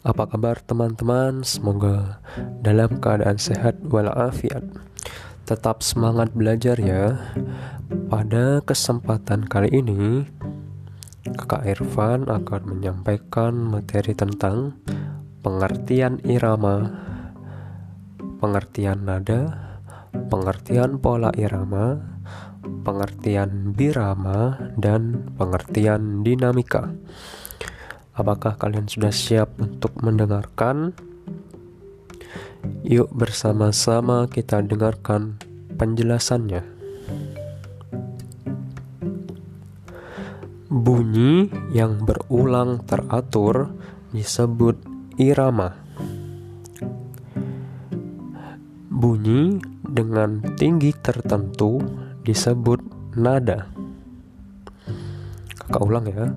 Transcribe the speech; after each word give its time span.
Apa 0.00 0.24
kabar 0.32 0.56
teman-teman? 0.64 1.44
Semoga 1.44 2.24
dalam 2.64 3.04
keadaan 3.04 3.36
sehat 3.36 3.84
walafiat. 3.84 4.64
Tetap 5.44 5.84
semangat 5.84 6.32
belajar 6.32 6.80
ya. 6.80 7.20
Pada 8.08 8.64
kesempatan 8.64 9.44
kali 9.44 9.68
ini, 9.68 10.24
Kakak 11.36 11.68
Irfan 11.68 12.32
akan 12.32 12.62
menyampaikan 12.64 13.52
materi 13.52 14.16
tentang 14.16 14.80
pengertian 15.44 16.16
irama, 16.24 16.96
pengertian 18.40 19.04
nada, 19.04 19.52
pengertian 20.32 20.96
pola 20.96 21.28
irama, 21.36 22.00
pengertian 22.88 23.76
birama, 23.76 24.72
dan 24.80 25.28
pengertian 25.36 26.24
dinamika. 26.24 26.88
Apakah 28.20 28.60
kalian 28.60 28.84
sudah 28.84 29.08
siap 29.08 29.56
untuk 29.56 29.96
mendengarkan? 30.04 30.92
Yuk 32.84 33.08
bersama-sama 33.16 34.28
kita 34.28 34.60
dengarkan 34.60 35.40
penjelasannya. 35.80 36.60
Bunyi 40.68 41.48
yang 41.72 42.04
berulang 42.04 42.84
teratur 42.84 43.72
disebut 44.12 44.76
irama. 45.16 45.80
Bunyi 48.92 49.64
dengan 49.80 50.44
tinggi 50.60 50.92
tertentu 50.92 51.80
disebut 52.20 52.84
nada. 53.16 53.64
Kakak 55.56 55.88
ulang 55.88 56.04
ya. 56.04 56.28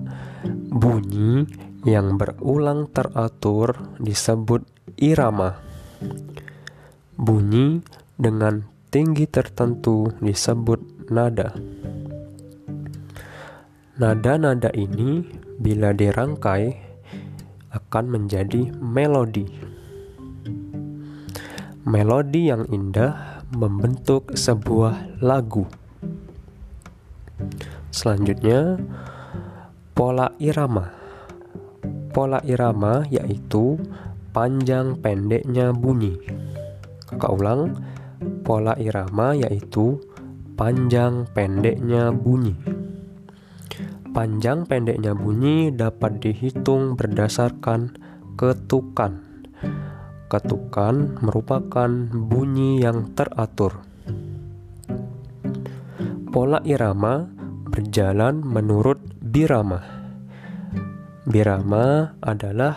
Bunyi 0.72 1.44
yang 1.84 2.16
berulang 2.16 2.88
teratur 2.88 3.76
disebut 4.00 4.64
irama. 4.96 5.60
Bunyi 7.14 7.84
dengan 8.16 8.64
tinggi 8.88 9.28
tertentu 9.28 10.08
disebut 10.18 11.12
nada. 11.12 11.52
Nada-nada 14.00 14.72
ini 14.74 15.22
bila 15.60 15.94
dirangkai 15.94 16.72
akan 17.70 18.04
menjadi 18.10 18.72
melodi. 18.80 19.46
Melodi 21.84 22.48
yang 22.48 22.64
indah 22.72 23.44
membentuk 23.52 24.34
sebuah 24.34 25.20
lagu. 25.20 25.68
Selanjutnya, 27.92 28.80
pola 29.94 30.32
irama. 30.40 31.03
Pola 32.14 32.38
irama 32.46 33.02
yaitu 33.10 33.74
panjang 34.30 34.94
pendeknya 35.02 35.74
bunyi. 35.74 36.14
Kakak 37.10 37.34
ulang, 37.34 37.74
pola 38.46 38.78
irama 38.78 39.34
yaitu 39.34 39.98
panjang 40.54 41.26
pendeknya 41.34 42.14
bunyi. 42.14 42.54
Panjang 44.14 44.62
pendeknya 44.62 45.10
bunyi 45.10 45.74
dapat 45.74 46.22
dihitung 46.22 46.94
berdasarkan 46.94 47.98
ketukan. 48.38 49.18
Ketukan 50.30 51.18
merupakan 51.18 51.90
bunyi 52.14 52.78
yang 52.78 53.10
teratur. 53.18 53.82
Pola 56.30 56.62
irama 56.62 57.26
berjalan 57.74 58.38
menurut 58.38 59.02
birama. 59.18 59.93
Birama 61.24 62.14
adalah 62.20 62.76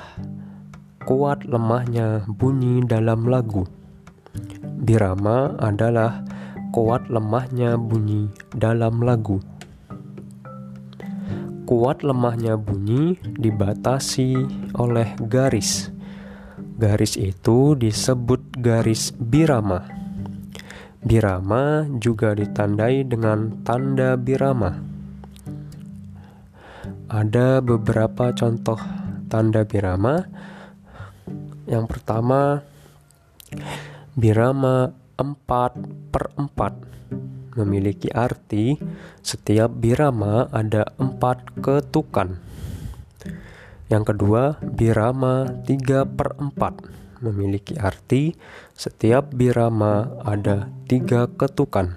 kuat 1.03 1.43
lemahnya 1.43 2.23
bunyi 2.27 2.83
dalam 2.83 3.27
lagu. 3.27 3.67
Birama 4.63 5.55
adalah 5.59 6.23
kuat 6.71 7.07
lemahnya 7.11 7.75
bunyi 7.75 8.31
dalam 8.55 9.03
lagu. 9.03 9.43
Kuat 11.67 12.03
lemahnya 12.03 12.55
bunyi 12.55 13.19
dibatasi 13.19 14.39
oleh 14.79 15.11
garis 15.27 15.91
Garis 16.77 17.17
itu 17.17 17.73
disebut 17.73 18.61
garis 18.61 19.09
birama. 19.17 19.81
Birama 21.01 21.89
juga 21.97 22.37
ditandai 22.37 23.01
dengan 23.01 23.65
tanda 23.65 24.13
birama. 24.13 24.96
Ada 27.07 27.63
beberapa 27.63 28.35
contoh 28.35 28.75
tanda 29.31 29.63
birama. 29.63 30.27
Yang 31.63 31.85
pertama, 31.87 32.67
birama 34.11 34.91
4 35.15 36.11
per 36.11 36.35
4 36.35 37.55
memiliki 37.55 38.11
arti 38.11 38.75
setiap 39.23 39.71
birama 39.71 40.51
ada 40.51 40.83
empat 40.99 41.55
ketukan. 41.63 42.43
Yang 43.87 44.03
kedua, 44.11 44.59
birama 44.59 45.47
3 45.63 46.03
per 46.03 46.35
4 46.35 47.23
memiliki 47.23 47.79
arti 47.79 48.35
setiap 48.75 49.31
birama 49.31 50.11
ada 50.27 50.67
tiga 50.91 51.31
ketukan. 51.31 51.95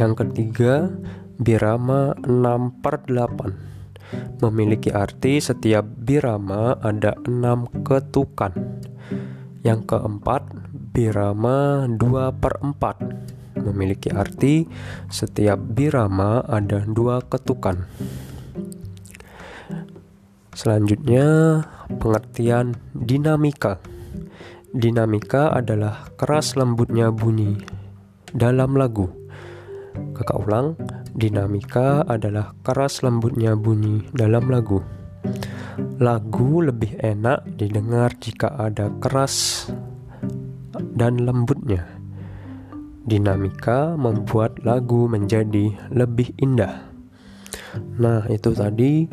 Yang 0.00 0.12
ketiga, 0.24 0.88
birama 1.40 2.12
6 2.20 2.84
per 2.84 3.08
8 3.08 4.44
memiliki 4.44 4.92
arti 4.92 5.40
setiap 5.40 5.84
birama 5.84 6.76
ada 6.84 7.16
enam 7.24 7.64
ketukan. 7.80 8.52
Yang 9.64 9.80
keempat, 9.88 10.42
birama 10.92 11.88
2 11.88 12.40
per 12.40 12.54
4 12.60 13.40
memiliki 13.60 14.08
arti 14.08 14.64
setiap 15.12 15.60
birama 15.60 16.40
ada 16.48 16.80
dua 16.88 17.20
ketukan. 17.20 17.84
Selanjutnya, 20.56 21.60
pengertian 22.00 22.76
dinamika. 22.96 23.78
Dinamika 24.70 25.52
adalah 25.52 26.08
keras 26.16 26.56
lembutnya 26.56 27.12
bunyi 27.12 27.60
dalam 28.32 28.76
lagu. 28.76 29.08
Kakak 30.14 30.38
ulang, 30.46 30.78
dinamika 31.14 32.06
adalah 32.06 32.54
keras 32.62 33.02
lembutnya 33.02 33.58
bunyi 33.58 34.06
dalam 34.14 34.50
lagu. 34.50 34.82
Lagu 36.00 36.64
lebih 36.64 36.96
enak 37.00 37.44
didengar 37.60 38.14
jika 38.18 38.52
ada 38.56 38.88
keras 38.98 39.68
dan 40.96 41.22
lembutnya. 41.22 41.86
Dinamika 43.04 43.96
membuat 43.96 44.60
lagu 44.62 45.08
menjadi 45.08 45.72
lebih 45.92 46.32
indah. 46.38 46.88
Nah, 48.00 48.26
itu 48.28 48.50
tadi 48.52 49.08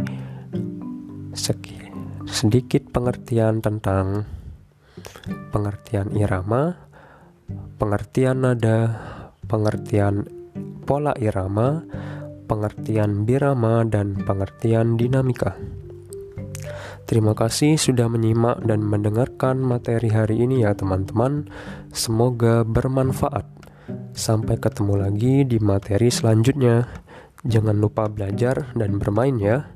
sedikit 2.27 2.83
pengertian 2.91 3.63
tentang 3.63 4.27
pengertian 5.49 6.13
irama, 6.13 6.75
pengertian 7.79 8.43
nada, 8.43 8.99
pengertian 9.47 10.36
pola 10.87 11.11
irama, 11.19 11.83
pengertian 12.47 13.27
birama, 13.27 13.83
dan 13.83 14.15
pengertian 14.23 14.95
dinamika. 14.95 15.57
Terima 17.07 17.31
kasih 17.31 17.79
sudah 17.79 18.11
menyimak 18.11 18.67
dan 18.67 18.83
mendengarkan 18.83 19.63
materi 19.63 20.11
hari 20.11 20.43
ini 20.43 20.67
ya 20.67 20.75
teman-teman. 20.75 21.47
Semoga 21.95 22.67
bermanfaat. 22.67 23.47
Sampai 24.11 24.59
ketemu 24.59 25.07
lagi 25.07 25.47
di 25.47 25.55
materi 25.63 26.11
selanjutnya. 26.11 26.83
Jangan 27.47 27.79
lupa 27.79 28.11
belajar 28.11 28.75
dan 28.75 28.99
bermain 28.99 29.39
ya. 29.39 29.71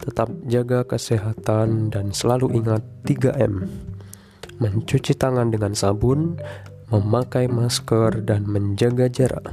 Tetap 0.00 0.32
jaga 0.48 0.88
kesehatan 0.88 1.92
dan 1.92 2.16
selalu 2.16 2.64
ingat 2.64 2.80
3M. 3.04 3.68
Mencuci 4.56 5.12
tangan 5.12 5.52
dengan 5.52 5.76
sabun, 5.76 6.40
memakai 6.88 7.44
masker 7.44 8.24
dan 8.24 8.48
menjaga 8.48 9.12
jarak. 9.12 9.52